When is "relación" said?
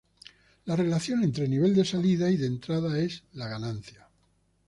0.75-1.23